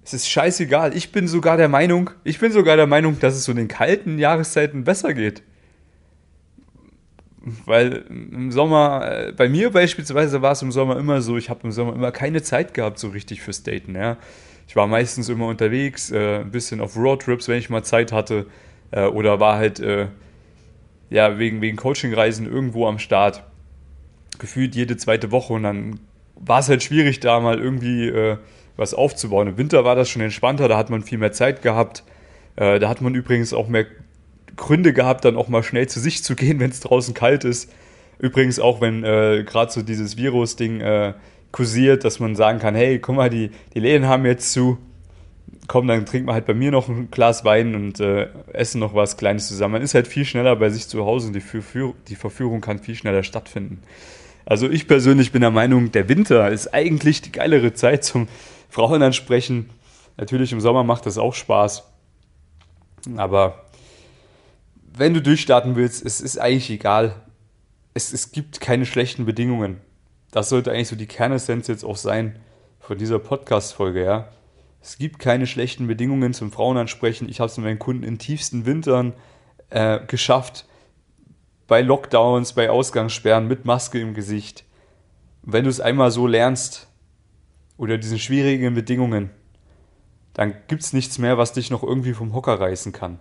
Es 0.06 0.14
ist 0.14 0.30
scheißegal. 0.30 0.96
Ich 0.96 1.12
bin 1.12 1.28
sogar 1.28 1.58
der 1.58 1.68
Meinung, 1.68 2.12
ich 2.24 2.38
bin 2.38 2.52
sogar 2.52 2.76
der 2.76 2.86
Meinung, 2.86 3.20
dass 3.20 3.34
es 3.34 3.46
so 3.46 3.52
in 3.52 3.58
den 3.58 3.68
kalten 3.68 4.20
Jahreszeiten 4.20 4.84
besser 4.84 5.16
geht. 5.16 5.42
Weil 7.66 8.06
im 8.10 8.52
Sommer, 8.52 9.28
äh, 9.30 9.32
bei 9.32 9.50
mir 9.50 9.72
beispielsweise 9.72 10.44
war 10.44 10.52
es 10.52 10.62
im 10.62 10.72
Sommer 10.72 10.98
immer 10.98 11.22
so, 11.22 11.38
ich 11.38 11.50
habe 11.50 11.62
im 11.64 11.72
Sommer 11.72 11.94
immer 11.94 12.12
keine 12.12 12.44
Zeit 12.44 12.76
gehabt 12.76 13.00
so 13.00 13.10
richtig 13.10 13.42
fürs 13.42 13.64
Daten. 13.64 13.96
Ja. 13.96 14.18
Ich 14.68 14.76
war 14.76 14.86
meistens 14.86 15.28
immer 15.28 15.48
unterwegs, 15.48 16.12
äh, 16.12 16.42
ein 16.42 16.52
bisschen 16.52 16.82
auf 16.82 16.96
Roadtrips, 16.96 17.48
wenn 17.48 17.58
ich 17.58 17.72
mal 17.72 17.84
Zeit 17.84 18.12
hatte. 18.12 18.46
Äh, 18.92 19.06
oder 19.06 19.40
war 19.40 19.58
halt 19.58 19.80
äh, 19.80 20.08
ja, 21.10 21.40
wegen, 21.40 21.62
wegen 21.62 21.78
Coachingreisen 21.78 22.46
irgendwo 22.46 22.88
am 22.88 23.00
Start. 23.00 23.44
Gefühlt 24.38 24.76
jede 24.76 24.98
zweite 24.98 25.32
Woche 25.32 25.54
und 25.54 25.64
dann 25.64 26.00
war 26.36 26.60
es 26.60 26.70
halt 26.70 26.84
schwierig, 26.84 27.22
da 27.22 27.40
mal 27.40 27.60
irgendwie 27.60 28.08
äh, 28.08 28.38
was 28.78 28.94
aufzubauen. 28.94 29.48
Im 29.48 29.58
Winter 29.58 29.84
war 29.86 29.96
das 29.96 30.10
schon 30.10 30.22
entspannter, 30.22 30.68
da 30.68 30.78
hat 30.78 30.90
man 30.90 31.04
viel 31.04 31.18
mehr 31.18 31.32
Zeit 31.32 31.62
gehabt. 31.62 32.04
Äh, 32.56 32.80
da 32.80 32.90
hat 32.90 33.02
man 33.02 33.16
übrigens 33.16 33.54
auch 33.54 33.68
mehr 33.68 33.86
Gründe 34.56 34.94
gehabt, 34.94 35.26
dann 35.26 35.36
auch 35.36 35.48
mal 35.48 35.64
schnell 35.64 35.88
zu 35.88 36.00
sich 36.00 36.24
zu 36.24 36.36
gehen, 36.36 36.60
wenn 36.60 36.72
es 36.72 36.80
draußen 36.80 37.14
kalt 37.14 37.44
ist. 37.44 37.72
Übrigens 38.18 38.60
auch, 38.60 38.82
wenn 38.82 39.04
äh, 39.04 39.44
gerade 39.46 39.72
so 39.72 39.82
dieses 39.82 40.18
Virus-Ding 40.18 40.80
äh, 40.80 41.14
kursiert, 41.52 42.04
dass 42.06 42.20
man 42.20 42.36
sagen 42.36 42.60
kann, 42.60 42.76
hey, 42.76 43.00
guck 43.00 43.16
mal, 43.16 43.30
die, 43.30 43.52
die 43.74 43.80
Läden 43.80 44.08
haben 44.08 44.26
jetzt 44.26 44.52
zu, 44.54 44.78
komm, 45.68 45.88
dann 45.88 46.06
trinkt 46.06 46.26
man 46.26 46.36
halt 46.36 46.46
bei 46.46 46.54
mir 46.54 46.72
noch 46.72 46.88
ein 46.88 47.10
Glas 47.12 47.44
Wein 47.44 47.76
und 47.76 48.00
äh, 48.00 48.28
essen 48.54 48.80
noch 48.80 48.94
was 48.94 49.18
Kleines 49.18 49.48
zusammen. 49.48 49.74
Man 49.74 49.82
ist 49.82 49.96
halt 49.96 50.08
viel 50.08 50.26
schneller 50.26 50.56
bei 50.56 50.70
sich 50.70 50.88
zu 50.88 51.06
Hause 51.06 51.28
und 51.28 51.34
die, 51.34 51.42
Verführ 51.42 51.94
die 52.08 52.16
Verführung 52.16 52.62
kann 52.62 52.80
viel 52.80 52.96
schneller 52.96 53.24
stattfinden. 53.24 53.82
Also 54.46 54.70
ich 54.70 54.88
persönlich 54.88 55.32
bin 55.32 55.42
der 55.42 55.52
Meinung, 55.52 55.92
der 55.92 56.08
Winter 56.08 56.52
ist 56.52 56.74
eigentlich 56.74 57.22
die 57.22 57.32
geilere 57.32 57.74
Zeit 57.74 58.04
zum 58.04 58.28
Frauen 58.76 59.02
ansprechen. 59.02 59.70
Natürlich 60.18 60.52
im 60.52 60.60
Sommer 60.60 60.84
macht 60.84 61.06
das 61.06 61.18
auch 61.18 61.34
Spaß. 61.34 61.84
Aber 63.16 63.64
wenn 64.84 65.14
du 65.14 65.22
durchstarten 65.22 65.78
willst, 65.78 66.06
es 66.06 66.20
ist 66.20 66.38
eigentlich 66.38 66.70
egal. 66.70 67.16
Es, 67.94 68.12
es 68.12 68.34
gibt 68.34 68.60
keine 68.60 68.86
schlechten 68.86 69.26
Bedingungen. 69.26 69.80
Das 70.32 70.50
sollte 70.50 70.72
eigentlich 70.72 70.90
so 70.90 70.98
die 70.98 71.06
Kernessenz 71.06 71.68
jetzt 71.68 71.86
auch 71.86 71.96
sein 71.96 72.38
von 72.82 72.98
dieser 72.98 73.18
Podcast-Folge, 73.18 74.04
ja. 74.04 74.28
Es 74.82 74.98
gibt 74.98 75.20
keine 75.20 75.48
schlechten 75.48 75.88
Bedingungen 75.88 76.34
zum 76.34 76.52
Frauenansprechen. 76.52 77.30
Ich 77.30 77.40
habe 77.40 77.50
es 77.50 77.56
mit 77.56 77.66
meinen 77.66 77.80
Kunden 77.80 78.04
in 78.04 78.20
tiefsten 78.20 78.66
Wintern 78.66 79.14
äh, 79.70 80.02
geschafft. 80.06 80.66
Bei 81.68 81.82
Lockdowns, 81.82 82.52
bei 82.52 82.70
Ausgangssperren 82.70 83.48
mit 83.48 83.64
Maske 83.64 84.02
im 84.02 84.14
Gesicht. 84.14 84.66
wenn 85.44 85.64
du 85.64 85.70
es 85.70 85.80
einmal 85.80 86.12
so 86.12 86.28
lernst, 86.28 86.90
oder 87.78 87.98
diesen 87.98 88.20
schwierigen 88.20 88.74
Bedingungen, 88.74 89.30
dann 90.34 90.54
gibt 90.68 90.84
es 90.84 90.94
nichts 90.94 91.18
mehr, 91.18 91.38
was 91.38 91.54
dich 91.54 91.72
noch 91.72 91.84
irgendwie 91.84 92.14
vom 92.14 92.34
Hocker 92.34 92.60
reißen 92.60 92.92
kann. 92.92 93.20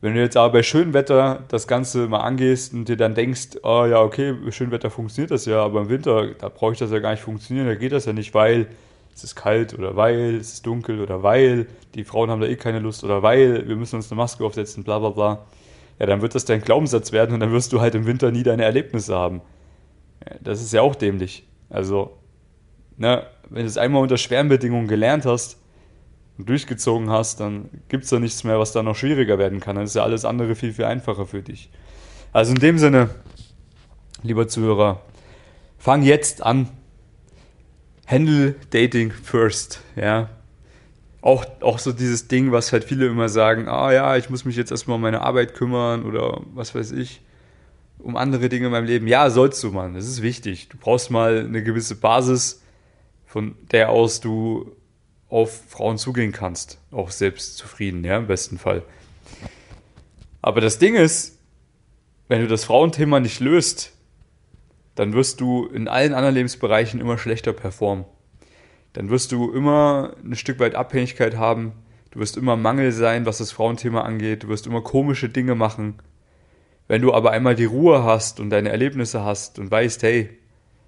Wenn 0.00 0.14
du 0.14 0.20
jetzt 0.20 0.36
aber 0.36 0.52
bei 0.52 0.62
schönem 0.62 0.94
Wetter 0.94 1.44
das 1.48 1.66
Ganze 1.66 2.06
mal 2.06 2.20
angehst 2.20 2.74
und 2.74 2.88
dir 2.88 2.96
dann 2.96 3.14
denkst, 3.14 3.58
oh 3.62 3.86
ja, 3.86 4.00
okay, 4.00 4.32
bei 4.32 4.50
schönem 4.50 4.72
Wetter 4.72 4.90
funktioniert 4.90 5.30
das 5.30 5.46
ja, 5.46 5.62
aber 5.62 5.80
im 5.80 5.88
Winter, 5.88 6.34
da 6.34 6.48
brauche 6.48 6.72
ich 6.72 6.78
das 6.78 6.90
ja 6.90 6.98
gar 6.98 7.12
nicht 7.12 7.22
funktionieren, 7.22 7.66
da 7.66 7.74
geht 7.74 7.92
das 7.92 8.04
ja 8.04 8.12
nicht, 8.12 8.34
weil 8.34 8.68
es 9.14 9.24
ist 9.24 9.34
kalt 9.34 9.72
oder 9.72 9.96
weil 9.96 10.36
es 10.36 10.54
ist 10.54 10.66
dunkel 10.66 11.00
oder 11.00 11.22
weil 11.22 11.66
die 11.94 12.04
Frauen 12.04 12.30
haben 12.30 12.42
da 12.42 12.46
eh 12.46 12.56
keine 12.56 12.80
Lust 12.80 13.02
oder 13.04 13.22
weil 13.22 13.66
wir 13.66 13.76
müssen 13.76 13.96
uns 13.96 14.10
eine 14.10 14.16
Maske 14.16 14.44
aufsetzen, 14.44 14.84
bla 14.84 14.98
bla 14.98 15.10
bla. 15.10 15.46
Ja, 15.98 16.04
dann 16.04 16.20
wird 16.20 16.34
das 16.34 16.44
dein 16.44 16.60
Glaubenssatz 16.60 17.12
werden 17.12 17.32
und 17.32 17.40
dann 17.40 17.50
wirst 17.50 17.72
du 17.72 17.80
halt 17.80 17.94
im 17.94 18.04
Winter 18.04 18.30
nie 18.30 18.42
deine 18.42 18.64
Erlebnisse 18.64 19.14
haben. 19.16 19.40
Das 20.40 20.60
ist 20.60 20.74
ja 20.74 20.82
auch 20.82 20.94
dämlich. 20.94 21.46
Also, 21.70 22.18
ne, 22.98 23.26
wenn 23.50 23.62
du 23.62 23.68
es 23.68 23.78
einmal 23.78 24.02
unter 24.02 24.16
schweren 24.16 24.48
Bedingungen 24.48 24.88
gelernt 24.88 25.26
hast, 25.26 25.58
und 26.38 26.48
durchgezogen 26.48 27.10
hast, 27.10 27.40
dann 27.40 27.70
gibt 27.88 28.04
es 28.04 28.10
da 28.10 28.18
nichts 28.18 28.44
mehr, 28.44 28.58
was 28.58 28.72
da 28.72 28.82
noch 28.82 28.96
schwieriger 28.96 29.38
werden 29.38 29.60
kann. 29.60 29.76
Dann 29.76 29.84
ist 29.84 29.94
ja 29.94 30.02
alles 30.02 30.24
andere 30.24 30.54
viel, 30.54 30.72
viel 30.72 30.84
einfacher 30.84 31.26
für 31.26 31.42
dich. 31.42 31.70
Also 32.32 32.52
in 32.52 32.60
dem 32.60 32.78
Sinne, 32.78 33.10
lieber 34.22 34.46
Zuhörer, 34.48 35.02
fang 35.78 36.02
jetzt 36.02 36.42
an. 36.42 36.68
Handle 38.06 38.54
Dating 38.70 39.10
first, 39.10 39.80
ja. 39.96 40.28
Auch, 41.22 41.44
auch 41.60 41.80
so 41.80 41.92
dieses 41.92 42.28
Ding, 42.28 42.52
was 42.52 42.72
halt 42.72 42.84
viele 42.84 43.06
immer 43.06 43.28
sagen, 43.28 43.66
ah 43.68 43.92
ja, 43.92 44.16
ich 44.16 44.30
muss 44.30 44.44
mich 44.44 44.54
jetzt 44.54 44.70
erstmal 44.70 44.96
um 44.96 45.00
meine 45.00 45.22
Arbeit 45.22 45.54
kümmern 45.54 46.04
oder 46.04 46.40
was 46.54 46.72
weiß 46.72 46.92
ich, 46.92 47.20
um 47.98 48.16
andere 48.16 48.48
Dinge 48.48 48.66
in 48.66 48.72
meinem 48.72 48.84
Leben. 48.84 49.08
Ja, 49.08 49.28
sollst 49.28 49.64
du, 49.64 49.72
Mann, 49.72 49.94
das 49.94 50.06
ist 50.06 50.22
wichtig. 50.22 50.68
Du 50.68 50.76
brauchst 50.78 51.10
mal 51.10 51.40
eine 51.40 51.64
gewisse 51.64 51.96
Basis, 51.96 52.62
von 53.36 53.54
der 53.70 53.90
aus 53.90 54.22
du 54.22 54.74
auf 55.28 55.60
Frauen 55.68 55.98
zugehen 55.98 56.32
kannst. 56.32 56.80
Auch 56.90 57.10
selbst 57.10 57.58
zufrieden, 57.58 58.02
ja, 58.02 58.16
im 58.16 58.28
besten 58.28 58.56
Fall. 58.56 58.82
Aber 60.40 60.62
das 60.62 60.78
Ding 60.78 60.94
ist, 60.94 61.38
wenn 62.28 62.40
du 62.40 62.48
das 62.48 62.64
Frauenthema 62.64 63.20
nicht 63.20 63.40
löst, 63.40 63.92
dann 64.94 65.12
wirst 65.12 65.42
du 65.42 65.66
in 65.66 65.86
allen 65.86 66.14
anderen 66.14 66.34
Lebensbereichen 66.34 66.98
immer 66.98 67.18
schlechter 67.18 67.52
performen. 67.52 68.06
Dann 68.94 69.10
wirst 69.10 69.32
du 69.32 69.52
immer 69.52 70.16
ein 70.24 70.34
Stück 70.34 70.58
weit 70.58 70.74
Abhängigkeit 70.74 71.36
haben. 71.36 71.72
Du 72.12 72.20
wirst 72.20 72.38
immer 72.38 72.56
Mangel 72.56 72.90
sein, 72.90 73.26
was 73.26 73.36
das 73.36 73.52
Frauenthema 73.52 74.00
angeht. 74.00 74.44
Du 74.44 74.48
wirst 74.48 74.66
immer 74.66 74.80
komische 74.80 75.28
Dinge 75.28 75.54
machen. 75.54 75.96
Wenn 76.88 77.02
du 77.02 77.12
aber 77.12 77.32
einmal 77.32 77.54
die 77.54 77.66
Ruhe 77.66 78.02
hast 78.02 78.40
und 78.40 78.48
deine 78.48 78.70
Erlebnisse 78.70 79.24
hast 79.24 79.58
und 79.58 79.70
weißt, 79.70 80.02
hey, 80.04 80.38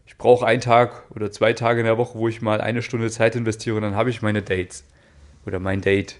ich 0.09 0.17
brauche 0.17 0.47
einen 0.47 0.63
Tag 0.63 1.03
oder 1.11 1.31
zwei 1.31 1.53
Tage 1.53 1.81
in 1.81 1.87
der 1.87 1.99
Woche, 1.99 2.19
wo 2.19 2.29
ich 2.29 2.41
mal 2.41 2.63
eine 2.63 2.81
Stunde 2.81 3.11
Zeit 3.11 3.37
investiere 3.37 3.77
und 3.77 3.83
dann 3.83 3.95
habe 3.95 4.09
ich 4.09 4.23
meine 4.23 4.41
Dates 4.41 4.85
oder 5.45 5.61
mein 5.61 5.83
Date. 5.83 6.17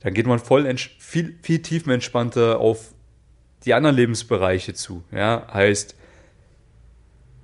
Dann 0.00 0.12
geht 0.12 0.26
man 0.26 0.38
voll 0.38 0.70
viel, 0.98 1.34
viel 1.42 1.62
tiefenentspannter 1.62 2.60
auf 2.60 2.92
die 3.64 3.72
anderen 3.72 3.96
Lebensbereiche 3.96 4.74
zu. 4.74 5.02
Ja, 5.12 5.46
heißt, 5.50 5.96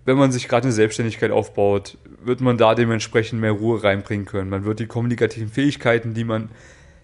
wenn 0.04 0.18
man 0.18 0.30
sich 0.30 0.46
gerade 0.46 0.64
eine 0.64 0.72
Selbstständigkeit 0.72 1.30
aufbaut, 1.30 1.96
wird 2.22 2.42
man 2.42 2.58
da 2.58 2.74
dementsprechend 2.74 3.40
mehr 3.40 3.52
Ruhe 3.52 3.82
reinbringen 3.82 4.26
können. 4.26 4.50
Man 4.50 4.66
wird 4.66 4.78
die 4.78 4.86
kommunikativen 4.86 5.48
Fähigkeiten, 5.48 6.12
die 6.12 6.24
man 6.24 6.50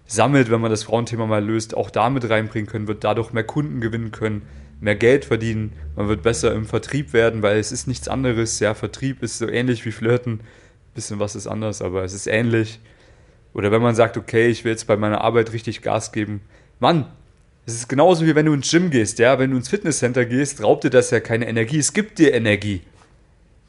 sammelt, 0.07 0.51
wenn 0.51 0.61
man 0.61 0.71
das 0.71 0.83
Frauenthema 0.83 1.27
mal 1.27 1.43
löst, 1.43 1.75
auch 1.75 1.89
damit 1.89 2.29
reinbringen 2.29 2.69
können, 2.69 2.87
wird 2.87 3.03
dadurch 3.03 3.33
mehr 3.33 3.45
Kunden 3.45 3.81
gewinnen 3.81 4.13
können, 4.13 4.43
mehr 4.81 4.97
Geld 4.97 5.25
verdienen, 5.25 5.73
man 5.97 6.09
wird 6.09 6.23
besser 6.23 6.55
im 6.55 6.67
Vertrieb 6.67 7.13
werden, 7.13 7.43
weil 7.43 7.59
es 7.59 7.73
ist 7.73 7.89
nichts 7.89 8.09
anderes. 8.09 8.61
Ja, 8.61 8.75
Vertrieb 8.75 9.23
ist 9.23 9.39
so 9.39 9.49
ähnlich 9.49 9.85
wie 9.85 9.93
Flirten. 9.93 10.41
Bisschen 10.95 11.19
was 11.19 11.37
ist 11.37 11.47
anders, 11.47 11.83
aber 11.83 12.05
es 12.05 12.15
ist 12.15 12.27
ähnlich. 12.27 12.81
Oder 13.53 13.73
wenn 13.73 13.83
man 13.83 13.95
sagt, 13.95 14.17
okay, 14.17 14.49
ich 14.49 14.65
will 14.65 14.73
jetzt 14.73 14.87
bei 14.87 14.97
meiner 14.97 15.21
Arbeit 15.23 15.53
richtig 15.53 15.83
Gas 15.83 16.13
geben. 16.13 16.41
Mann, 16.81 17.07
es 17.67 17.75
ist 17.75 17.89
genauso 17.89 18.25
wie 18.25 18.35
wenn 18.35 18.47
du 18.47 18.53
ins 18.53 18.71
Gym 18.71 18.91
gehst, 18.91 19.19
ja. 19.19 19.39
Wenn 19.39 19.51
du 19.51 19.57
ins 19.57 19.69
Fitnesscenter 19.69 20.25
gehst, 20.25 20.63
raubt 20.63 20.85
dir 20.85 20.91
das 20.91 21.11
ja 21.11 21.21
keine 21.21 21.49
Energie. 21.49 21.79
Es 21.79 21.93
gibt 21.93 22.19
dir 22.19 22.33
Energie, 22.33 22.83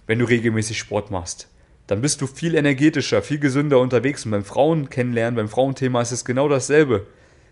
wenn 0.05 0.19
du 0.19 0.25
regelmäßig 0.25 0.77
Sport 0.77 1.11
machst. 1.11 1.47
Dann 1.87 2.01
bist 2.01 2.21
du 2.21 2.27
viel 2.27 2.53
energetischer, 2.53 3.23
viel 3.23 3.39
gesünder 3.39 3.79
unterwegs. 3.79 4.25
Und 4.25 4.31
beim 4.31 4.45
Frauen 4.45 4.89
kennenlernen, 4.89 5.35
beim 5.35 5.49
Frauenthema 5.49 6.01
ist 6.01 6.11
es 6.11 6.23
genau 6.23 6.47
dasselbe. 6.47 7.07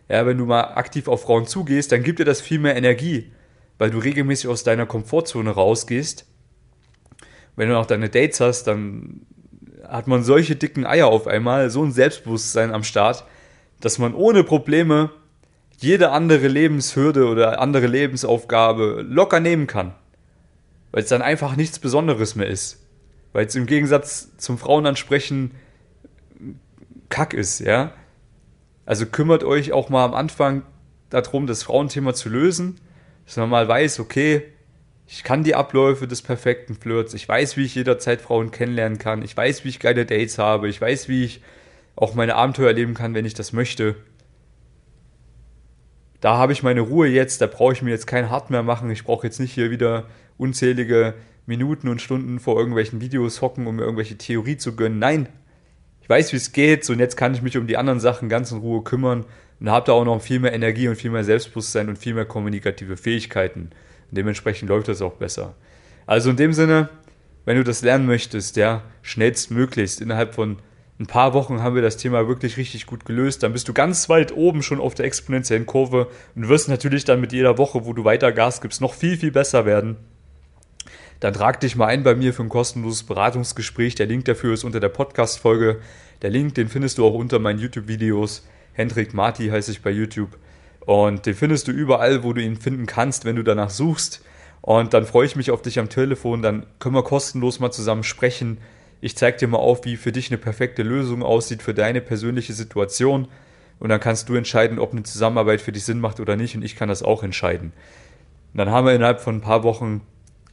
Ja, 0.09 0.25
wenn 0.25 0.37
du 0.37 0.45
mal 0.45 0.75
aktiv 0.75 1.07
auf 1.07 1.23
Frauen 1.23 1.47
zugehst, 1.47 1.91
dann 1.91 2.03
gibt 2.03 2.19
dir 2.19 2.25
das 2.25 2.39
viel 2.39 2.59
mehr 2.59 2.75
Energie 2.75 3.31
weil 3.77 3.89
du 3.89 3.99
regelmäßig 3.99 4.47
aus 4.49 4.63
deiner 4.63 4.85
Komfortzone 4.85 5.51
rausgehst. 5.51 6.25
Wenn 7.55 7.69
du 7.69 7.77
auch 7.77 7.85
deine 7.85 8.09
Dates 8.09 8.39
hast, 8.39 8.65
dann 8.65 9.21
hat 9.87 10.07
man 10.07 10.23
solche 10.23 10.55
dicken 10.55 10.85
Eier 10.85 11.07
auf 11.07 11.27
einmal, 11.27 11.69
so 11.69 11.83
ein 11.83 11.91
Selbstbewusstsein 11.91 12.73
am 12.73 12.83
Start, 12.83 13.25
dass 13.79 13.99
man 13.99 14.13
ohne 14.13 14.43
Probleme 14.43 15.11
jede 15.77 16.09
andere 16.11 16.47
Lebenshürde 16.47 17.27
oder 17.27 17.61
andere 17.61 17.87
Lebensaufgabe 17.87 19.05
locker 19.07 19.39
nehmen 19.39 19.67
kann. 19.67 19.93
Weil 20.91 21.03
es 21.03 21.09
dann 21.09 21.21
einfach 21.21 21.55
nichts 21.55 21.79
Besonderes 21.79 22.35
mehr 22.35 22.47
ist. 22.47 22.83
Weil 23.33 23.45
es 23.45 23.55
im 23.55 23.67
Gegensatz 23.67 24.35
zum 24.37 24.57
Frauenansprechen 24.57 25.51
Kack 27.09 27.33
ist, 27.33 27.59
ja. 27.59 27.91
Also 28.85 29.05
kümmert 29.05 29.43
euch 29.43 29.71
auch 29.71 29.89
mal 29.89 30.05
am 30.05 30.13
Anfang 30.13 30.63
darum, 31.09 31.45
das 31.45 31.63
Frauenthema 31.63 32.13
zu 32.13 32.29
lösen 32.29 32.79
dass 33.27 33.35
man 33.35 33.49
mal 33.49 33.67
weiß, 33.67 33.99
okay, 33.99 34.41
ich 35.05 35.23
kann 35.23 35.43
die 35.43 35.53
Abläufe 35.53 36.07
des 36.07 36.21
perfekten 36.21 36.75
Flirts, 36.75 37.13
ich 37.13 37.27
weiß, 37.27 37.57
wie 37.57 37.65
ich 37.65 37.75
jederzeit 37.75 38.21
Frauen 38.21 38.51
kennenlernen 38.51 38.97
kann, 38.97 39.21
ich 39.21 39.35
weiß, 39.35 39.63
wie 39.63 39.69
ich 39.69 39.79
geile 39.79 40.05
Dates 40.05 40.37
habe, 40.37 40.69
ich 40.69 40.79
weiß, 40.79 41.09
wie 41.09 41.25
ich 41.25 41.41
auch 41.95 42.15
meine 42.15 42.35
Abenteuer 42.35 42.67
erleben 42.67 42.93
kann, 42.93 43.13
wenn 43.13 43.25
ich 43.25 43.33
das 43.33 43.51
möchte. 43.51 43.95
Da 46.21 46.37
habe 46.37 46.53
ich 46.53 46.63
meine 46.63 46.81
Ruhe 46.81 47.07
jetzt, 47.07 47.41
da 47.41 47.47
brauche 47.47 47.73
ich 47.73 47.81
mir 47.81 47.89
jetzt 47.91 48.07
kein 48.07 48.29
Hart 48.29 48.49
mehr 48.49 48.63
machen, 48.63 48.89
ich 48.91 49.03
brauche 49.03 49.27
jetzt 49.27 49.39
nicht 49.39 49.53
hier 49.53 49.71
wieder 49.71 50.05
unzählige 50.37 51.13
Minuten 51.45 51.89
und 51.89 52.01
Stunden 52.01 52.39
vor 52.39 52.57
irgendwelchen 52.57 53.01
Videos 53.01 53.41
hocken, 53.41 53.67
um 53.67 53.75
mir 53.75 53.83
irgendwelche 53.83 54.17
Theorie 54.17 54.57
zu 54.57 54.75
gönnen. 54.75 54.99
Nein, 54.99 55.27
ich 56.01 56.09
weiß, 56.09 56.31
wie 56.31 56.37
es 56.37 56.53
geht 56.53 56.89
und 56.89 56.99
jetzt 56.99 57.17
kann 57.17 57.33
ich 57.33 57.41
mich 57.41 57.57
um 57.57 57.67
die 57.67 57.75
anderen 57.75 57.99
Sachen 57.99 58.29
ganz 58.29 58.51
in 58.51 58.59
Ruhe 58.59 58.83
kümmern 58.83 59.25
und 59.59 59.69
habe 59.69 59.85
da 59.87 59.93
auch 59.93 60.05
noch 60.05 60.21
viel 60.21 60.39
mehr 60.39 60.53
Energie 60.53 60.87
und 60.87 60.95
viel 60.95 61.11
mehr 61.11 61.23
Selbstbewusstsein 61.23 61.89
und 61.89 61.97
viel 61.97 62.13
mehr 62.13 62.25
kommunikative 62.25 62.97
Fähigkeiten. 62.97 63.69
Und 64.09 64.17
dementsprechend 64.17 64.69
läuft 64.69 64.87
das 64.87 65.01
auch 65.01 65.13
besser. 65.13 65.55
Also 66.05 66.29
in 66.29 66.37
dem 66.37 66.53
Sinne, 66.53 66.89
wenn 67.45 67.57
du 67.57 67.63
das 67.63 67.81
lernen 67.81 68.05
möchtest, 68.05 68.55
ja, 68.55 68.83
schnellstmöglichst, 69.01 70.01
innerhalb 70.01 70.35
von 70.35 70.57
ein 70.99 71.05
paar 71.05 71.33
Wochen 71.33 71.61
haben 71.61 71.75
wir 71.75 71.83
das 71.83 71.97
Thema 71.97 72.27
wirklich 72.27 72.57
richtig 72.57 72.87
gut 72.87 73.05
gelöst. 73.05 73.43
Dann 73.43 73.53
bist 73.53 73.67
du 73.67 73.73
ganz 73.73 74.09
weit 74.09 74.35
oben 74.35 74.63
schon 74.63 74.79
auf 74.79 74.95
der 74.95 75.05
exponentiellen 75.05 75.67
Kurve 75.67 76.07
und 76.35 76.49
wirst 76.49 76.69
natürlich 76.69 77.05
dann 77.05 77.21
mit 77.21 77.33
jeder 77.33 77.57
Woche, 77.59 77.85
wo 77.85 77.93
du 77.93 78.03
weiter 78.03 78.31
Gas 78.31 78.61
gibst, 78.61 78.81
noch 78.81 78.95
viel, 78.95 79.15
viel 79.15 79.31
besser 79.31 79.65
werden. 79.65 79.97
Dann 81.19 81.33
trag 81.33 81.59
dich 81.59 81.75
mal 81.75 81.87
ein 81.87 82.03
bei 82.03 82.15
mir 82.15 82.33
für 82.33 82.43
ein 82.43 82.49
kostenloses 82.49 83.03
Beratungsgespräch. 83.03 83.95
Der 83.95 84.07
Link 84.07 84.25
dafür 84.25 84.53
ist 84.53 84.63
unter 84.63 84.79
der 84.79 84.89
Podcast-Folge. 84.89 85.79
Der 86.21 86.29
Link, 86.29 86.55
den 86.55 86.67
findest 86.67 86.97
du 86.97 87.05
auch 87.05 87.13
unter 87.13 87.39
meinen 87.39 87.59
YouTube-Videos. 87.59 88.43
Hendrik 88.77 89.15
Marti 89.15 89.47
heiße 89.47 89.71
ich 89.71 89.81
bei 89.81 89.89
YouTube. 89.89 90.37
Und 90.81 91.25
den 91.25 91.33
findest 91.33 91.67
du 91.67 91.71
überall, 91.71 92.23
wo 92.23 92.31
du 92.31 92.43
ihn 92.43 92.57
finden 92.57 92.85
kannst, 92.85 93.25
wenn 93.25 93.35
du 93.35 93.41
danach 93.41 93.71
suchst. 93.71 94.23
Und 94.61 94.93
dann 94.93 95.07
freue 95.07 95.25
ich 95.25 95.35
mich 95.35 95.49
auf 95.49 95.63
dich 95.63 95.79
am 95.79 95.89
Telefon. 95.89 96.43
Dann 96.43 96.67
können 96.77 96.93
wir 96.93 97.01
kostenlos 97.01 97.59
mal 97.59 97.71
zusammen 97.71 98.03
sprechen. 98.03 98.59
Ich 99.01 99.17
zeige 99.17 99.37
dir 99.37 99.47
mal 99.47 99.57
auf, 99.57 99.83
wie 99.83 99.97
für 99.97 100.11
dich 100.11 100.29
eine 100.29 100.37
perfekte 100.37 100.83
Lösung 100.83 101.23
aussieht 101.23 101.63
für 101.63 101.73
deine 101.73 102.01
persönliche 102.01 102.53
Situation. 102.53 103.27
Und 103.79 103.89
dann 103.89 103.99
kannst 103.99 104.29
du 104.29 104.35
entscheiden, 104.35 104.77
ob 104.77 104.91
eine 104.91 105.01
Zusammenarbeit 105.01 105.59
für 105.59 105.71
dich 105.71 105.83
Sinn 105.83 105.99
macht 105.99 106.19
oder 106.19 106.35
nicht. 106.35 106.55
Und 106.55 106.63
ich 106.63 106.75
kann 106.75 106.87
das 106.87 107.01
auch 107.01 107.23
entscheiden. 107.23 107.73
Und 108.53 108.59
dann 108.59 108.69
haben 108.69 108.85
wir 108.85 108.93
innerhalb 108.93 109.21
von 109.21 109.37
ein 109.37 109.41
paar 109.41 109.63
Wochen 109.63 110.01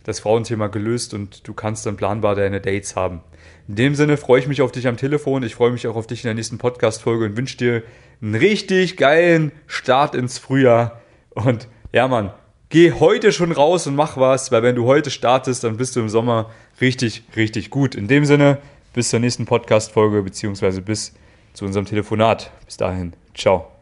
das 0.04 0.20
Frauenthema 0.20 0.68
gelöst 0.68 1.14
und 1.14 1.46
du 1.48 1.54
kannst 1.54 1.84
dann 1.86 1.96
planbar 1.96 2.34
deine 2.34 2.60
Dates 2.60 2.94
haben. 2.94 3.20
In 3.66 3.76
dem 3.76 3.94
Sinne 3.94 4.16
freue 4.16 4.40
ich 4.40 4.46
mich 4.46 4.62
auf 4.62 4.70
dich 4.70 4.86
am 4.86 4.96
Telefon. 4.96 5.42
Ich 5.42 5.54
freue 5.54 5.70
mich 5.70 5.86
auch 5.86 5.96
auf 5.96 6.06
dich 6.06 6.22
in 6.22 6.28
der 6.28 6.34
nächsten 6.34 6.58
Podcast-Folge 6.58 7.24
und 7.24 7.36
wünsche 7.36 7.56
dir 7.56 7.82
einen 8.22 8.34
richtig 8.34 8.96
geilen 8.96 9.52
Start 9.66 10.14
ins 10.14 10.38
Frühjahr. 10.38 11.00
Und 11.30 11.68
ja, 11.92 12.06
Mann, 12.06 12.30
geh 12.68 12.92
heute 12.92 13.32
schon 13.32 13.52
raus 13.52 13.86
und 13.86 13.96
mach 13.96 14.16
was, 14.16 14.52
weil 14.52 14.62
wenn 14.62 14.76
du 14.76 14.84
heute 14.84 15.10
startest, 15.10 15.64
dann 15.64 15.78
bist 15.78 15.96
du 15.96 16.00
im 16.00 16.08
Sommer 16.10 16.50
richtig, 16.80 17.24
richtig 17.34 17.70
gut. 17.70 17.94
In 17.94 18.06
dem 18.06 18.26
Sinne, 18.26 18.58
bis 18.92 19.08
zur 19.08 19.20
nächsten 19.20 19.46
Podcast-Folge, 19.46 20.22
beziehungsweise 20.22 20.82
bis 20.82 21.14
zu 21.54 21.64
unserem 21.64 21.86
Telefonat. 21.86 22.50
Bis 22.66 22.76
dahin, 22.76 23.14
ciao. 23.34 23.73